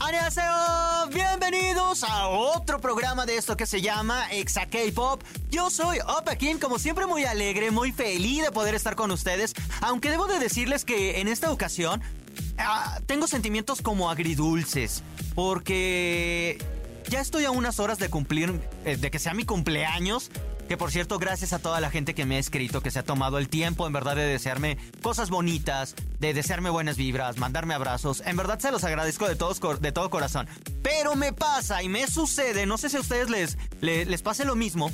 [0.00, 1.08] ¡Annyeonghaseyo!
[1.12, 5.22] Bienvenidos a otro programa de esto que se llama Exa K-Pop.
[5.50, 9.54] Yo soy Opa Kim, como siempre muy alegre, muy feliz de poder estar con ustedes.
[9.80, 12.00] Aunque debo de decirles que en esta ocasión
[12.58, 15.02] ah, tengo sentimientos como agridulces.
[15.34, 16.58] Porque
[17.08, 20.30] ya estoy a unas horas de cumplir, eh, de que sea mi cumpleaños.
[20.68, 23.02] Que por cierto, gracias a toda la gente que me ha escrito, que se ha
[23.02, 28.22] tomado el tiempo en verdad de desearme cosas bonitas, de desearme buenas vibras, mandarme abrazos.
[28.26, 30.46] En verdad se los agradezco de, todos, de todo corazón.
[30.82, 34.56] Pero me pasa y me sucede, no sé si a ustedes les, les, pase lo
[34.56, 34.92] mismo,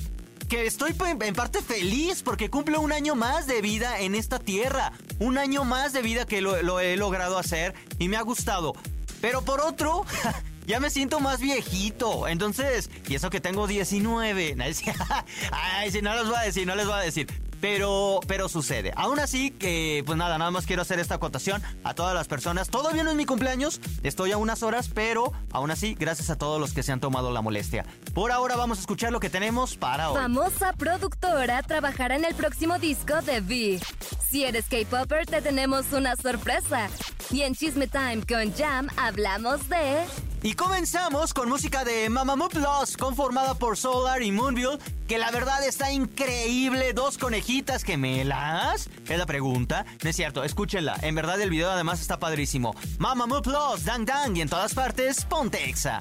[0.48, 4.92] que estoy en parte feliz porque cumple un año más de vida en esta tierra.
[5.18, 8.74] Un año más de vida que lo he logrado hacer y me ha gustado.
[9.20, 10.04] Pero por otro,
[10.66, 12.28] ya me siento más viejito.
[12.28, 14.56] Entonces, y eso que tengo 19.
[15.52, 17.26] Ay, si no les voy a decir, no les voy a decir.
[17.60, 18.92] Pero, pero sucede.
[18.94, 22.68] Aún así, que pues nada, nada más quiero hacer esta acotación a todas las personas.
[22.68, 26.60] Todavía no es mi cumpleaños, estoy a unas horas, pero aún así, gracias a todos
[26.60, 27.86] los que se han tomado la molestia.
[28.12, 30.20] Por ahora vamos a escuchar lo que tenemos para hoy.
[30.20, 33.80] Famosa productora trabajará en el próximo disco de V.
[34.28, 36.90] Si eres K-Popper, te tenemos una sorpresa.
[37.30, 40.33] Y en Chisme Time con Jam hablamos de...
[40.44, 44.76] Y comenzamos con música de Mamamoo Plus, conformada por Solar y Moonville,
[45.08, 46.92] que la verdad está increíble.
[46.92, 48.90] Dos conejitas gemelas.
[49.08, 49.86] Es la pregunta.
[50.02, 50.98] No es cierto, escúchenla.
[51.00, 52.74] En verdad el video además está padrísimo.
[52.98, 55.98] Mamamoo Plus, Dang Dang y en todas partes, ponte Exa.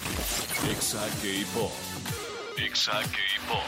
[0.70, 1.72] Exa K-Pop.
[2.58, 3.64] Exa K-Pop.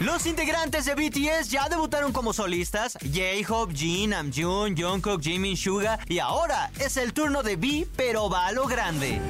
[0.00, 2.98] Los integrantes de BTS ya debutaron como solistas.
[3.00, 5.98] J-Hope, Jin, Namjoon, Jungkook, Jimin, Suga.
[6.06, 9.22] Y ahora es el turno de V, pero va a lo grande.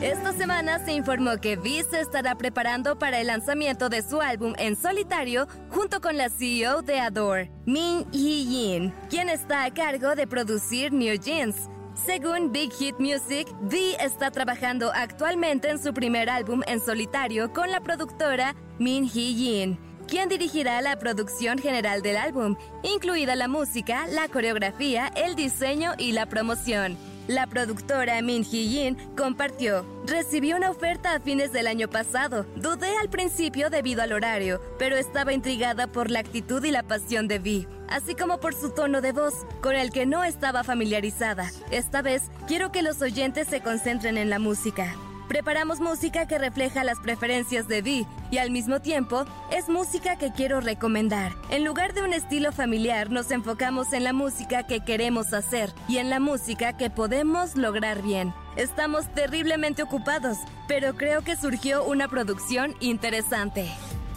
[0.00, 4.54] Esta semana se informó que V se estará preparando para el lanzamiento de su álbum
[4.56, 10.26] en solitario junto con la CEO de Adore, Min Hee-jin, quien está a cargo de
[10.26, 11.68] producir New Jeans.
[11.92, 17.70] Según Big Hit Music, V está trabajando actualmente en su primer álbum en solitario con
[17.70, 19.78] la productora Min Hee-jin
[20.08, 26.10] quien dirigirá la producción general del álbum, incluida la música, la coreografía, el diseño y
[26.10, 26.98] la promoción.
[27.30, 32.44] La productora Min Hee-jin compartió, recibí una oferta a fines del año pasado.
[32.56, 37.28] Dudé al principio debido al horario, pero estaba intrigada por la actitud y la pasión
[37.28, 41.52] de Vi, así como por su tono de voz, con el que no estaba familiarizada.
[41.70, 44.96] Esta vez, quiero que los oyentes se concentren en la música.
[45.30, 50.32] Preparamos música que refleja las preferencias de Vi y al mismo tiempo es música que
[50.32, 51.30] quiero recomendar.
[51.50, 55.98] En lugar de un estilo familiar, nos enfocamos en la música que queremos hacer y
[55.98, 58.34] en la música que podemos lograr bien.
[58.56, 63.70] Estamos terriblemente ocupados, pero creo que surgió una producción interesante.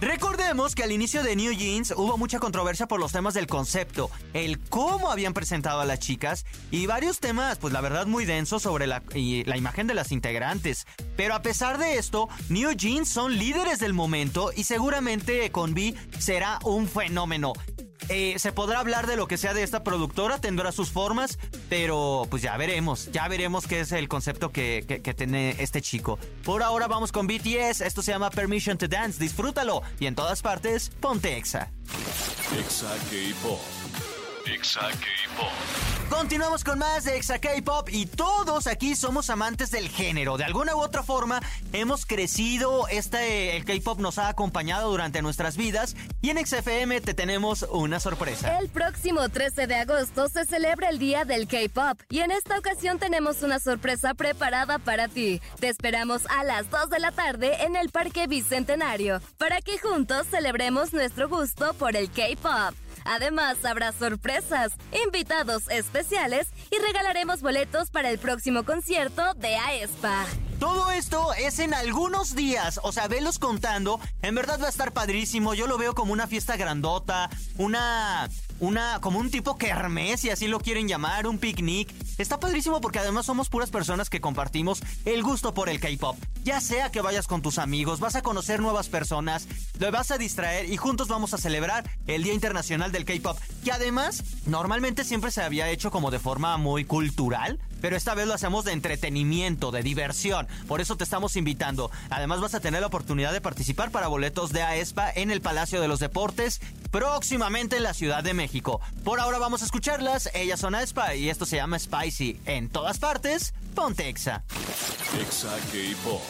[0.04, 4.12] Recordemos que al inicio de New Jeans hubo mucha controversia por los temas del concepto,
[4.34, 8.64] el cómo habían presentado a las chicas y varios temas, pues la verdad muy densos
[8.64, 10.88] sobre la, imagen de las integrantes.
[11.16, 15.96] Pero a pesar de esto, New Jeans son líderes del momento y seguramente con V
[16.20, 17.54] será un fenómeno.
[18.10, 22.28] Eh, se podrá hablar de lo que sea de esta productora, tendrá sus formas, pero
[22.30, 26.20] pues ya veremos, ya veremos qué es el concepto que, que, tiene este chico.
[26.44, 30.42] Por ahora vamos con BTS, esto se llama Permission to Dance, disfrútalo y en todas
[30.42, 31.72] partes ponte Exa.
[32.58, 34.13] Exa K-Pop.
[34.46, 35.52] Exa K-Pop.
[36.10, 40.36] Continuamos con más de Exa K-Pop y todos aquí somos amantes del género.
[40.38, 45.56] De alguna u otra forma hemos crecido, este, el K-Pop nos ha acompañado durante nuestras
[45.56, 48.60] vidas y en XFM te tenemos una sorpresa.
[48.60, 53.00] El próximo 13 de agosto se celebra el Día del K-Pop y en esta ocasión
[53.00, 55.42] tenemos una sorpresa preparada para ti.
[55.60, 60.28] Te esperamos a las 2 de la tarde en el Parque Bicentenario para que juntos
[60.30, 62.76] celebremos nuestro gusto por el K-Pop.
[63.06, 64.74] Además, habrá sorpresas,
[65.06, 70.26] invitados especiales y regalaremos boletos para el próximo concierto de aespa.
[70.64, 74.00] Todo esto es en algunos días, o sea, velos contando.
[74.22, 75.54] En verdad va a estar padrísimo.
[75.54, 78.30] Yo lo veo como una fiesta grandota, una
[78.62, 81.94] una como un tipo kermés, si así lo quieren llamar, un picnic.
[82.18, 86.16] Está padrísimo porque además somos puras personas que compartimos el gusto por el K-pop.
[86.46, 90.18] Ya sea que vayas con tus amigos, vas a conocer nuevas personas, te vas a
[90.18, 95.32] distraer y juntos vamos a celebrar el Día Internacional del K-pop, que además normalmente siempre
[95.32, 99.70] se había hecho como de forma muy cultural pero esta vez lo hacemos de entretenimiento,
[99.70, 100.48] de diversión.
[100.70, 101.92] Por eso te estamos invitando.
[102.10, 105.82] Además vas a tener la oportunidad de participar para boletos de AESPA en el Palacio
[105.82, 108.80] de los Deportes próximamente en la Ciudad de México.
[109.04, 110.30] Por ahora vamos a escucharlas.
[110.34, 112.40] Ellas son AESPA y esto se llama Spicy.
[112.46, 114.44] En todas partes, ponte Exa.
[115.20, 116.22] Exa K-Pop.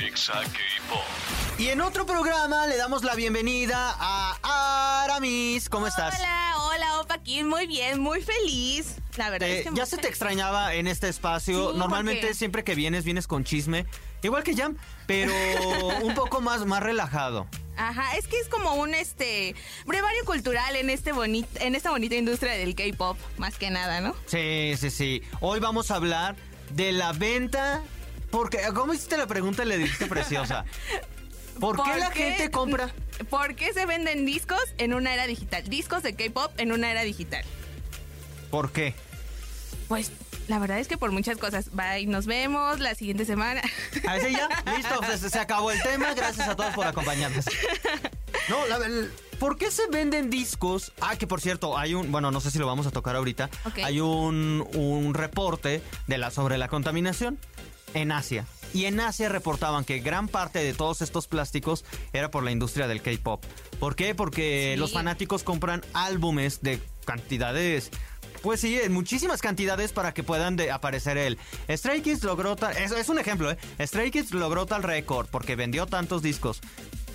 [0.00, 1.04] Exa K-Pop.
[1.56, 5.68] Y en otro programa le damos la bienvenida a Aramis.
[5.68, 6.16] ¿Cómo estás?
[6.18, 6.53] Hola,
[7.44, 8.96] Muy bien, muy feliz.
[9.16, 11.72] La verdad Eh, es que ya se te extrañaba en este espacio.
[11.72, 13.86] Sí, Normalmente siempre que vienes, vienes con chisme.
[14.22, 14.76] Igual que Jam,
[15.06, 15.32] pero
[16.02, 17.46] un poco más, más relajado.
[17.76, 19.54] Ajá, es que es como un este
[19.84, 24.14] brevario cultural en este bonit en esta bonita industria del K-pop, más que nada, ¿no?
[24.26, 25.22] Sí, sí, sí.
[25.40, 26.36] Hoy vamos a hablar
[26.70, 27.82] de la venta.
[28.30, 30.64] Porque, ¿cómo hiciste la pregunta y le dijiste preciosa?
[31.60, 32.90] ¿Por, qué la gente compra?
[33.30, 35.64] ¿Por qué se venden discos en una era digital?
[35.68, 37.44] Discos de K-pop en una era digital.
[38.50, 38.94] ¿Por qué?
[39.88, 40.10] Pues
[40.48, 41.70] la verdad es que por muchas cosas.
[41.72, 43.62] Bye, nos vemos la siguiente semana.
[44.08, 44.48] ¿A ese ya?
[44.76, 46.14] Listo, se, se acabó el tema.
[46.14, 47.44] Gracias a todos por acompañarnos.
[48.48, 50.92] No, la, el- ¿por qué se venden discos?
[51.00, 53.48] Ah, que por cierto, hay un, bueno, no sé si lo vamos a tocar ahorita.
[53.82, 57.38] Hay un, un reporte de la, sobre la contaminación
[57.94, 58.44] en Asia.
[58.74, 62.86] Y en Asia reportaban que gran parte de todos estos plásticos era por la industria
[62.88, 63.42] del K-pop.
[63.80, 64.14] ¿Por qué?
[64.14, 64.80] Porque Sí.
[64.80, 67.90] los fanáticos compran álbumes de cantidades
[68.42, 71.38] pues sí, en muchísimas cantidades para que puedan de- aparecer el
[71.70, 73.56] Stray Kids logró tal, es, es un ejemplo, ¿eh?
[73.80, 76.60] Stray Kids logró tal récord porque vendió tantos discos.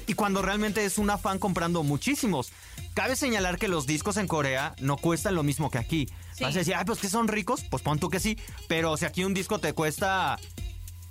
[0.08, 2.52] Y cuando realmente es una fan comprando muchísimos.
[2.96, 6.08] Cabe señalar que los discos en Corea no cuestan lo mismo que aquí.
[6.34, 6.44] Sí.
[6.46, 8.36] Vas a decir, ay, pues que son ricos, pues pon tú que sí.
[8.68, 10.40] Pero si aquí un disco te cuesta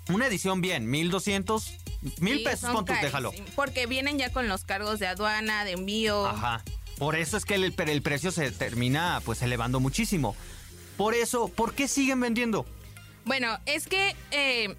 [0.08, 1.74] una edición bien, 1200,
[2.20, 3.32] mil Sí, pesos, pon tú, déjalo.
[3.54, 6.26] Porque vienen ya con los cargos de aduana, de envío.
[6.26, 6.62] Ajá.
[6.98, 10.34] Por eso es que el, el precio se termina pues elevando muchísimo.
[10.96, 12.66] Por eso, ¿por qué siguen vendiendo?
[13.24, 14.74] Bueno, es que eh,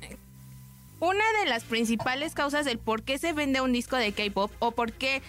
[1.00, 4.72] una de las principales causas del por qué se vende un disco de K-pop o
[4.72, 5.22] por qué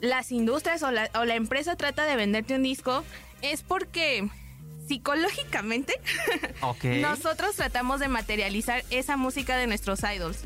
[0.00, 3.02] las industrias o la, o la empresa trata de venderte un disco
[3.42, 4.28] es porque
[4.90, 6.00] psicológicamente
[7.00, 10.38] nosotros tratamos de materializar esa música de nuestros idols.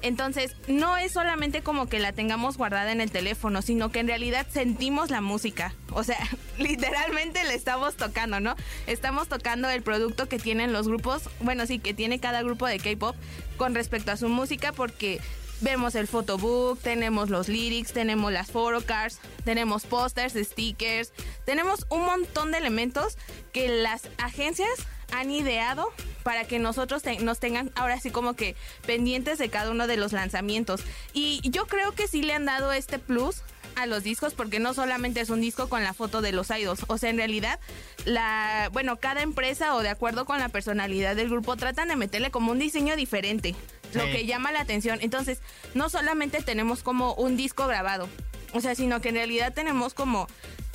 [0.00, 4.06] Entonces, no es solamente como que la tengamos guardada en el teléfono, sino que en
[4.06, 5.74] realidad sentimos la música.
[5.90, 6.20] O sea,
[6.58, 8.54] literalmente le estamos tocando, ¿no?
[8.86, 12.78] Estamos tocando el producto que tienen los grupos, bueno, sí, que tiene cada grupo de
[12.78, 13.16] K-pop
[13.56, 15.20] con respecto a su música, porque
[15.60, 21.12] vemos el photobook, tenemos los lyrics, tenemos las photocards, tenemos pósters, stickers,
[21.44, 23.16] tenemos un montón de elementos
[23.52, 24.70] que las agencias
[25.12, 25.92] han ideado
[26.22, 28.54] para que nosotros nos tengan ahora sí como que
[28.86, 30.82] pendientes de cada uno de los lanzamientos.
[31.12, 33.42] Y yo creo que sí le han dado este plus
[33.76, 36.84] a los discos porque no solamente es un disco con la foto de los idols,
[36.88, 37.60] o sea, en realidad
[38.04, 42.30] la bueno, cada empresa o de acuerdo con la personalidad del grupo tratan de meterle
[42.30, 43.54] como un diseño diferente,
[43.94, 44.98] lo que llama la atención.
[45.02, 45.40] Entonces,
[45.74, 48.08] no solamente tenemos como un disco grabado,
[48.52, 50.26] o sea, sino que en realidad tenemos como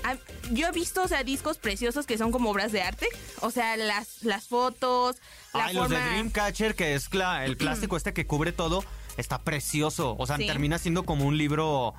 [0.04, 0.16] ah,
[0.52, 3.08] yo he visto, o sea, discos preciosos que son como obras de arte.
[3.42, 5.18] O sea, las, las fotos,
[5.54, 5.96] la Ay, los de.
[6.00, 8.84] Dreamcatcher, que es la- el plástico este que cubre todo,
[9.18, 10.16] está precioso.
[10.20, 10.46] O sea, Sí.
[10.46, 11.94] termina siendo como un libro,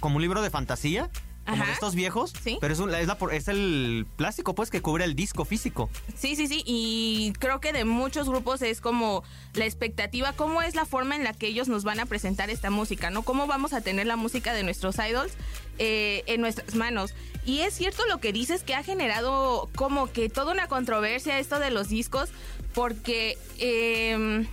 [0.00, 1.10] como un libro de fantasía.
[1.46, 2.58] Como de estos viejos, Sí.
[2.60, 5.90] pero es, un- es la es el plástico pues que cubre el disco físico.
[6.16, 6.62] Sí, sí, sí.
[6.64, 11.24] Y creo que de muchos grupos es como la expectativa, cómo es la forma en
[11.24, 13.22] la que ellos nos van a presentar esta música, ¿no?
[13.22, 15.32] Cómo vamos a tener la música de nuestros idols
[15.78, 17.14] eh, en nuestras manos.
[17.46, 21.58] Y es cierto lo que dices que ha generado como que toda una controversia esto
[21.58, 22.28] de los discos,
[22.74, 24.46] porque em,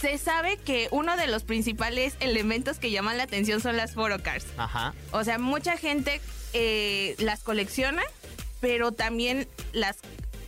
[0.00, 4.46] se sabe que uno de los principales elementos que llaman la atención son las photocards.
[4.56, 4.94] Ajá.
[5.12, 6.20] O sea, mucha gente
[6.52, 8.02] eh, las colecciona,
[8.60, 9.96] pero también las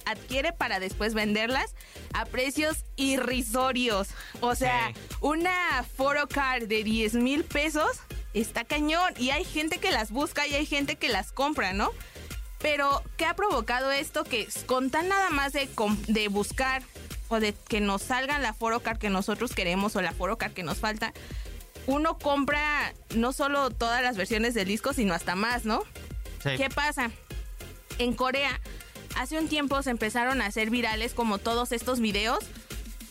[0.05, 1.75] adquiere para después venderlas
[2.13, 4.09] a precios irrisorios.
[4.41, 5.01] O sea, Sí.
[5.21, 7.99] una photocard de 10 mil pesos
[8.35, 9.15] está cañón.
[9.19, 11.91] Y hay gente que las busca y hay gente que las compra, ¿no?
[12.59, 14.25] Pero, ¿qué ha provocado esto?
[14.25, 15.69] Que con tan nada más de,
[16.09, 16.83] de buscar
[17.29, 20.79] o de que nos salgan la photocard que nosotros queremos o la photocard que nos
[20.79, 21.13] falta,
[21.87, 25.83] uno compra no solo todas las versiones del disco, sino hasta más, ¿no?
[26.43, 26.51] Sí.
[26.57, 27.11] ¿Qué pasa?
[27.99, 28.61] En Corea,
[29.17, 32.41] hace un tiempo se empezaron a hacer virales como todos estos videos,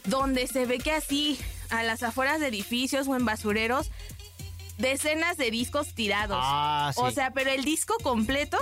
[0.06, 3.92] donde se ve que así, a las afueras de edificios o en basureros,
[4.78, 6.40] decenas de discos tirados.
[6.42, 7.02] Ah, sí.
[7.04, 8.58] O sea, pero el disco completo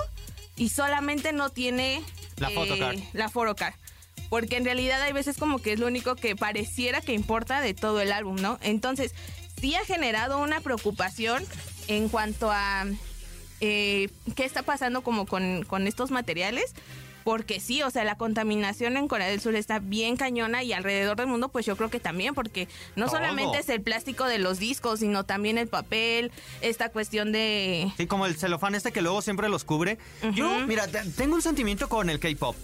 [0.55, 2.03] y solamente no tiene eh,
[2.37, 2.99] La photocard.
[3.13, 3.73] La photocard.
[4.33, 7.75] Porque en realidad hay veces como que es lo único que pareciera que importa de
[7.75, 8.57] todo el álbum, ¿no?
[8.63, 9.13] Entonces,
[9.61, 11.45] sí ha generado una preocupación
[11.87, 12.85] en cuanto a
[13.61, 16.73] eh, qué está pasando como con, con estos materiales.
[17.23, 21.15] porque sí, o sea, la contaminación en Corea del Sur está bien cañona y alrededor
[21.15, 23.17] del mundo, pues yo creo que también, porque no Todo.
[23.17, 27.89] solamente es el plástico de los discos, sino también el papel, esta cuestión de...
[27.97, 29.99] Sí, como el celofán este que luego siempre los cubre.
[30.33, 32.57] Yo, mira, te- tengo un sentimiento con el K-pop.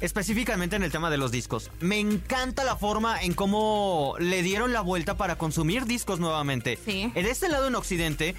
[0.00, 1.70] Específicamente en el tema de los discos.
[1.80, 6.78] Me encanta la forma en cómo le dieron la vuelta para consumir discos nuevamente.
[6.84, 7.10] Sí.
[7.14, 8.34] En este lado en Occidente,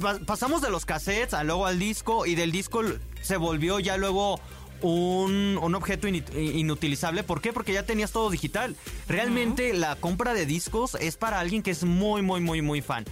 [0.00, 2.80] pa- pasamos de los cassettes a luego al disco y del disco
[3.20, 4.40] se volvió ya luego
[4.80, 7.22] un, un objeto inutilizable.
[7.22, 7.52] ¿Por qué?
[7.52, 8.74] Porque ya tenías todo digital.
[9.06, 13.04] Realmente la compra de discos es para alguien que es muy, muy, muy, muy fan.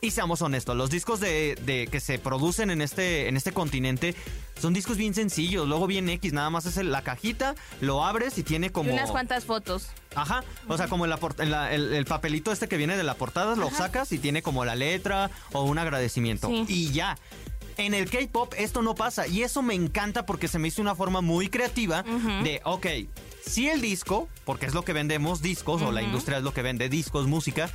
[0.00, 4.16] Y seamos honestos, los discos de, de- que se producen en este, en este continente
[4.60, 8.42] son discos bien sencillos, luego bien X, nada más es la cajita, lo abres y
[8.42, 8.92] tiene y como...
[8.92, 9.88] unas cuantas fotos.
[10.14, 12.96] Ajá, o sea, como en la por- en la- el, el papelito este que viene
[12.96, 16.48] de la portada, lo sacas y tiene como la letra o un agradecimiento.
[16.48, 16.64] Sí.
[16.68, 17.16] Y ya.
[17.78, 20.94] En el K-pop esto no pasa y eso me encanta porque se me hizo una
[20.94, 22.02] forma muy creativa
[22.42, 22.86] de, ok,
[23.46, 26.60] sí el disco, porque es lo que vendemos, discos, o la industria es lo que
[26.60, 27.70] vende, discos, música,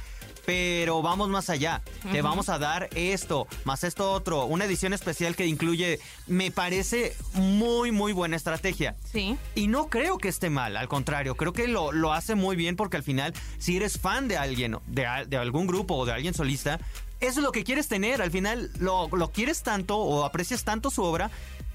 [0.48, 1.82] pero vamos más allá.
[2.10, 7.14] Te vamos a dar esto, más esto otro, una edición especial que incluye, me parece
[7.34, 8.96] muy, muy buena estrategia.
[9.12, 9.36] Sí.
[9.56, 12.78] Y no creo que esté mal, al contrario, creo que lo, lo hace muy bien
[12.78, 16.34] porque al final, si eres fan de alguien, de, de algún grupo o de alguien
[16.34, 16.80] solista,
[17.20, 18.22] eso es lo que quieres tener.
[18.22, 21.30] Al final lo, lo quieres tanto o aprecias tanto su obra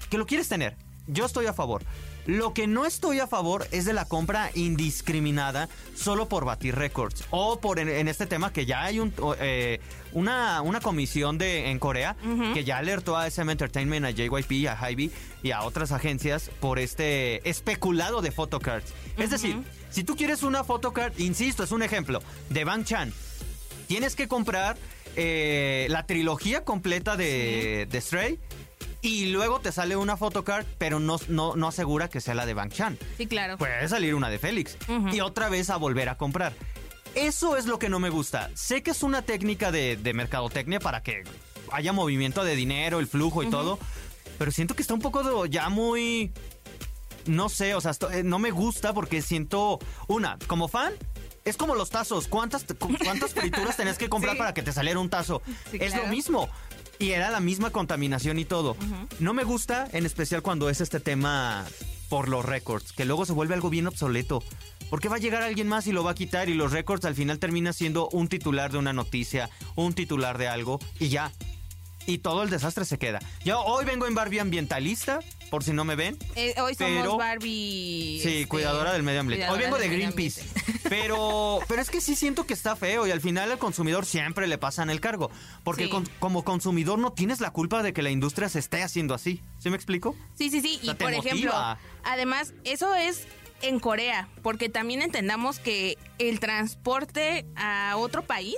[0.09, 0.75] que lo quieres tener.
[1.05, 1.83] Yo estoy a favor.
[2.25, 7.25] Lo que no estoy a favor es de la compra indiscriminada solo por batir récords.
[7.31, 9.79] O por en, en este tema que ya hay un, eh,
[10.13, 12.15] una, una comisión de, en Corea
[12.53, 15.09] que ya alertó a SM Entertainment, a JYP, a Hybe
[15.41, 18.93] y a otras agencias por este especulado de photocards.
[19.17, 23.13] Es decir, si tú quieres una photocard, insisto, es un ejemplo, de Bang Chan,
[23.87, 24.77] tienes que comprar
[25.15, 28.39] eh, la trilogía completa de, de Stray
[29.03, 32.55] y luego te sale una photocard, pero no, no, no asegura que sea la de
[32.55, 32.97] Bang Chan.
[33.17, 33.57] Sí, claro.
[33.59, 34.77] Puede salir una de Félix
[35.11, 36.53] y otra vez a volver a comprar.
[37.13, 38.49] Eso es lo que no me gusta.
[38.55, 41.23] Sé que es una técnica de, de mercadotecnia para que
[41.71, 43.77] haya movimiento de dinero, el flujo y todo,
[44.39, 46.31] pero siento que está un poco ya muy...
[47.25, 49.79] No sé, o sea, eh, no me gusta porque siento...
[50.07, 50.91] Una, como fan,
[51.45, 52.27] es como los tazos.
[52.27, 54.39] ¿Cuántas, cu- cuántas frituras tenías que comprar Sí.
[54.39, 55.41] para que te saliera un tazo?
[55.71, 56.49] Sí, es lo mismo.
[57.03, 58.77] Y era la misma contaminación y todo.
[59.19, 61.65] No me gusta, en especial cuando es este tema
[62.07, 64.41] por los récords, que luego se vuelve algo bien obsoleto.
[64.89, 67.13] Porque va a llegar alguien más y lo va a quitar y los récords al
[67.13, 71.33] final termina siendo un titular de una noticia, un titular de algo y ya.
[72.05, 73.19] Y todo el desastre se queda.
[73.45, 75.19] Yo hoy vengo en Barbie ambientalista,
[75.49, 76.17] por si no me ven.
[76.35, 78.19] Eh, hoy somos pero- Barbie.
[78.21, 79.47] Sí, este, cuidadora del medio ambiente.
[79.49, 80.43] Hoy vengo de Greenpeace.
[80.89, 84.45] Pero, pero es que sí siento que está feo y al final al consumidor siempre
[84.47, 85.31] le pasan el cargo.
[85.63, 85.89] Porque Sí.
[85.89, 89.41] con- como consumidor no tienes la culpa de que la industria se esté haciendo así.
[89.59, 90.15] ¿Sí me explico?
[90.37, 90.77] Sí, sí, sí.
[90.81, 91.51] O sea, y por ejemplo,
[92.03, 93.25] además, eso es
[93.63, 98.57] en Corea, porque también entendamos que el transporte a otro país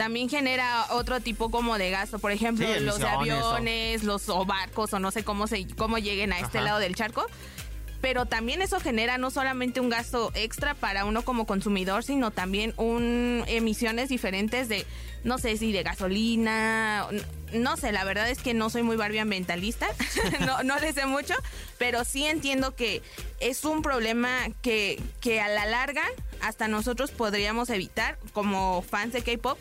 [0.00, 2.18] también genera otro tipo como de gasto.
[2.18, 5.98] Por ejemplo, Sí, los o- aviones, los o barcos, o no sé cómo se cómo
[5.98, 7.26] lleguen a este lado del charco.
[8.00, 12.72] Pero también eso genera no solamente un gasto extra para uno como consumidor, sino también
[12.78, 14.86] un emisiones diferentes de,
[15.22, 17.06] no sé si de gasolina,
[17.52, 19.86] no sé, la verdad es que no soy muy Barbie ambientalista,
[20.46, 21.34] no, no le sé mucho,
[21.76, 23.02] pero sí entiendo que
[23.38, 24.30] es un problema
[24.62, 26.04] que, que a la larga
[26.40, 29.58] hasta nosotros podríamos evitar como fans de K-pop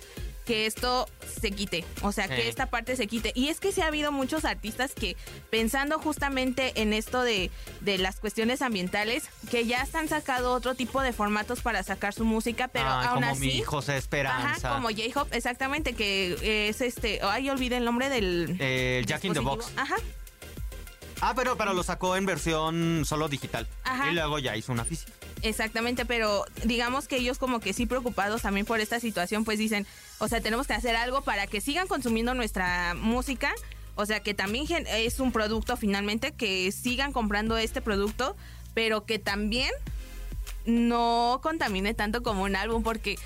[0.49, 1.07] que esto
[1.39, 2.33] se quite, o sea, Sí.
[2.33, 3.31] que esta parte se quite.
[3.35, 5.15] Y es que sí ha habido muchos artistas que
[5.51, 7.51] pensando justamente en esto de,
[7.81, 12.25] de las cuestiones ambientales, que ya están sacando otro tipo de formatos para sacar su
[12.25, 13.41] música, pero Ay, aún como así...
[13.41, 14.69] mi José Esperanza.
[14.69, 17.19] Ajá, como J-Hope, exactamente, que es este...
[17.21, 18.57] Ay, olvidé el nombre del...
[18.59, 19.39] Eh, Jack in the.
[19.41, 19.71] Box.
[19.75, 19.97] Ajá,
[21.21, 23.67] Ah, pero, pero lo sacó en versión solo digital.
[23.83, 24.09] Ajá.
[24.09, 25.11] Y luego ya hizo una física.
[25.41, 29.85] exactamente, pero digamos que ellos como que sí preocupados también por esta situación, pues dicen,
[30.19, 33.53] o sea, tenemos que hacer algo para que sigan consumiendo nuestra música,
[33.95, 38.35] o sea, que también es un producto finalmente, que sigan comprando este producto,
[38.73, 39.71] pero que también
[40.65, 43.17] no contamine tanto como un álbum, porque,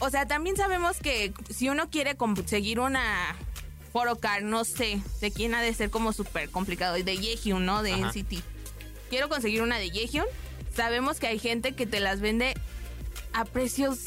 [0.00, 3.36] o sea, también sabemos que si uno quiere conseguir una
[4.02, 7.82] Photocard, no sé, de quién ha de ser como súper complicado, de Yehyun, ¿no?
[7.82, 8.08] De Ajá.
[8.12, 8.42] NCT.
[9.10, 10.24] Quiero conseguir una de Yehyun.
[10.74, 12.54] Sabemos que hay gente que te las vende
[13.32, 13.98] a precios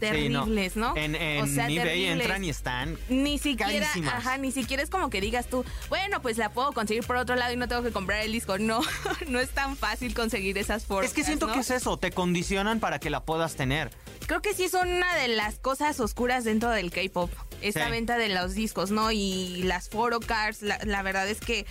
[0.00, 0.40] Sí, no.
[0.44, 0.94] terribles, ¿no?
[0.96, 2.12] En, en O sea, eBay terribles.
[2.20, 4.14] entran y están Ni siquiera, carísimas.
[4.14, 7.36] ajá, ni siquiera es como que digas tú, bueno, pues la puedo conseguir por otro
[7.36, 8.58] lado y no tengo que comprar el disco.
[8.58, 8.80] No,
[9.28, 11.06] no es tan fácil conseguir esas formas.
[11.06, 13.90] Es que siento que es eso, te condicionan para que la puedas tener.
[14.26, 17.30] Creo que sí son una de las cosas oscuras dentro del K-pop.
[17.60, 17.90] Esta Sí.
[17.90, 19.10] venta de los discos, ¿no?
[19.12, 21.66] Y las photocards, la, la verdad es que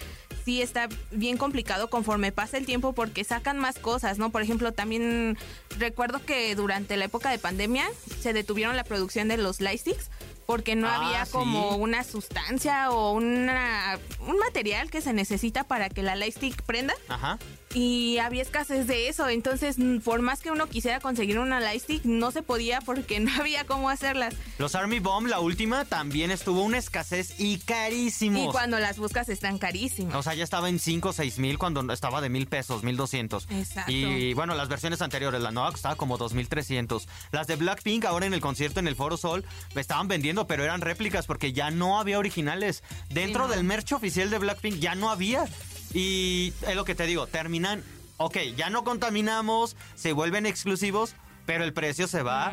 [0.45, 4.29] sí está bien complicado conforme pasa el tiempo porque sacan más cosas, ¿no?
[4.29, 5.37] Por ejemplo, también
[5.79, 7.85] recuerdo que durante la época de pandemia
[8.21, 10.09] se detuvieron la producción de los lightsticks
[10.45, 11.31] porque no Ah, había sí.
[11.31, 16.93] como una sustancia o una, un material que se necesita para que la lightstick prenda
[17.07, 17.39] Ajá.
[17.73, 22.31] Y había escasez de eso, entonces por más que uno quisiera conseguir una lightstick no
[22.31, 26.77] se podía porque no había cómo hacerlas Los Army Bomb, la última, también estuvo una
[26.77, 28.49] escasez y carísimos.
[28.49, 30.15] y cuando las buscas están carísimas.
[30.15, 33.47] O sea, ya estaba en 5 o 6 mil cuando estaba de mil pesos, 1200.
[33.51, 33.91] Exacto.
[33.91, 37.07] Y bueno, las versiones anteriores, la nueva costaba como 2300.
[37.31, 39.43] Las de Blackpink, ahora en el concierto en el Foro Sol,
[39.75, 42.83] me estaban vendiendo, pero eran réplicas porque ya no había originales.
[43.09, 43.55] Dentro Sí, no.
[43.55, 45.45] del merch oficial de Blackpink ya no había.
[45.93, 47.83] Y es lo que te digo, terminan.
[48.17, 52.51] Ok, ya no contaminamos, se vuelven exclusivos, pero el precio se va.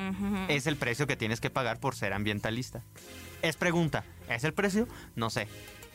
[0.49, 2.83] Es el precio que tienes que pagar por ser ambientalista.
[3.43, 4.89] Es pregunta, ¿es el precio?
[5.17, 5.49] No sé.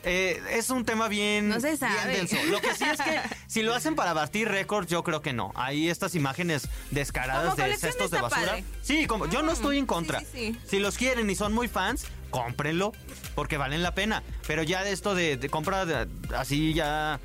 [0.08, 2.12] Eh, es un tema bien, No se bien sabe.
[2.16, 2.36] denso.
[2.48, 5.52] Lo que sí es que si lo hacen para batir récords, yo creo que no.
[5.56, 8.46] Hay estas imágenes descaradas Como de cestos de basura.
[8.52, 8.64] padre.
[8.82, 10.20] Sí, como, yo no estoy en contra.
[10.20, 10.58] sí, sí.
[10.64, 12.92] Si los quieren y son muy fans, cómprenlo
[13.34, 14.22] porque valen la pena.
[14.46, 17.18] Pero ya de esto de, de compra de- así ya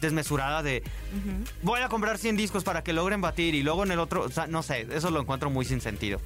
[0.00, 0.82] desmesurada de
[1.62, 4.28] voy a comprar 100 discos para que logren batir y luego en el otro, o
[4.30, 6.20] sea, no sé, eso lo encuentro muy sin sentido.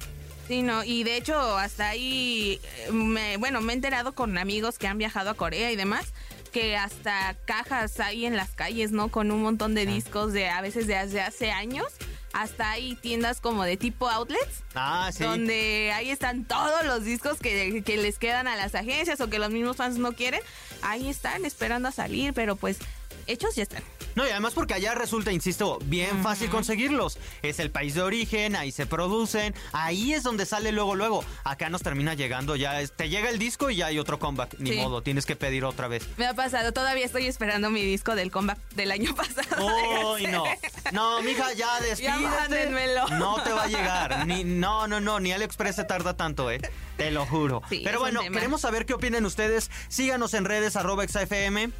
[0.47, 4.77] Sí, no, y de hecho hasta ahí, eh, me- bueno, me he enterado con amigos
[4.77, 6.07] que han viajado a Corea y demás,
[6.51, 9.07] que hasta cajas hay en las calles, ¿no?
[9.09, 11.87] Con un montón de discos de a veces de hace, hace años.
[12.33, 15.23] Hasta hay tiendas como de tipo outlets, Ah, sí.
[15.23, 19.37] donde ahí están todos los discos que, que les quedan a las agencias o que
[19.39, 20.41] los mismos fans no quieren.
[20.81, 22.79] Ahí están esperando a salir, pero pues
[23.27, 23.83] hechos ya están.
[24.15, 27.17] No, y además porque allá resulta, insisto, bien fácil conseguirlos.
[27.41, 31.23] Es el país de origen, ahí se producen, ahí es donde sale luego, luego.
[31.43, 34.55] Acá nos termina llegando ya, es- te llega el disco y ya hay otro comeback.
[34.59, 34.75] Ni Sí.
[34.77, 36.07] modo, tienes que pedir otra vez.
[36.17, 40.13] Me ha pasado, todavía estoy esperando mi disco del comeback del año pasado.
[40.13, 40.43] Uy, no.
[40.91, 42.19] No, mija, ya despídete.
[42.19, 43.07] mándenmelo.
[43.09, 44.27] No te va a llegar.
[44.27, 46.61] Ni, no, no, no, ni AliExpress se tarda tanto, ¿eh?
[46.97, 47.63] Te lo juro.
[47.69, 48.35] Sí, es Pero un bueno, tema.
[48.35, 49.71] queremos saber qué opinan ustedes.
[49.89, 51.71] Síganos en redes, arroba XFM.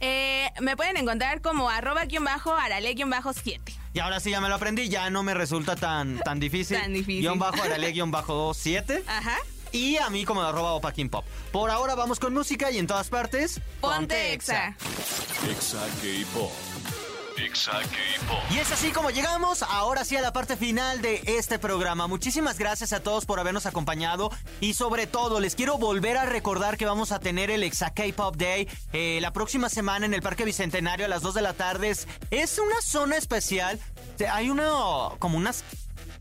[0.00, 3.74] Eh, me pueden encontrar como arroba guion bajo arale guion bajo 7.
[3.92, 6.78] Y ahora sí ya me lo aprendí, ya no me resulta tan, tan difícil.
[6.78, 7.20] Tan difícil.
[7.20, 9.04] Guión bajo, arale, guion bajo 7.
[9.06, 9.36] Ajá.
[9.72, 11.24] Y a mí como arroba Opa King Pop.
[11.52, 13.60] Por ahora vamos con música y en todas partes.
[13.80, 14.74] Ponte exa.
[15.48, 15.50] Exa.
[15.50, 16.50] Exa K-Pop.
[18.50, 22.06] Y es así como llegamos ahora sí a la parte final de este programa.
[22.06, 26.76] Muchísimas gracias a todos por habernos acompañado y sobre todo les quiero volver a recordar
[26.76, 30.44] que vamos a tener el Exa K-Pop Day eh, la próxima semana en el Parque
[30.44, 31.90] Bicentenario a las 2 de la tarde.
[32.30, 33.78] Es, una zona especial.
[34.30, 35.64] Hay uno, como unas,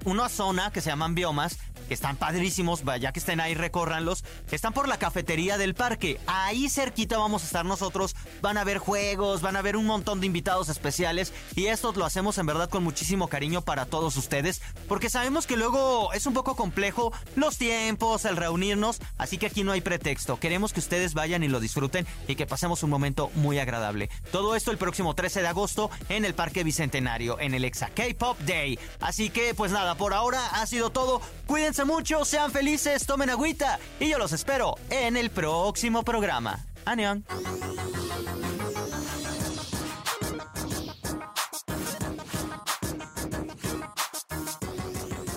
[0.05, 1.58] una zona que se llaman biomas
[1.89, 4.23] que están padrísimos, vaya que estén ahí, recórranlos.
[4.52, 6.19] Están por la cafetería del parque.
[6.28, 8.15] Ahí cerquita vamos a estar nosotros.
[8.41, 11.34] Van a haber juegos, van a haber un montón de invitados especiales.
[11.56, 14.62] Y esto lo hacemos en verdad con muchísimo cariño para todos ustedes.
[14.88, 18.99] Porque sabemos que luego es un poco complejo los tiempos, el reunirnos.
[19.17, 20.39] Así que aquí no hay pretexto.
[20.39, 24.12] Queremos que ustedes vayan y lo disfruten y que pasemos un momento muy agradable.
[24.32, 28.38] Todo esto el próximo 13 de agosto en el Parque Bicentenario, en el Exa K-Pop
[28.41, 28.78] Day.
[28.99, 31.19] Así que, pues nada, por ahora ha sido todo.
[31.47, 36.65] Cuídense mucho, sean felices, tomen agüita y yo los espero en el próximo programa.
[36.86, 37.26] Aneon.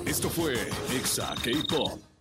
[0.06, 0.54] Esto fue
[0.94, 2.11] Exa K-Pop.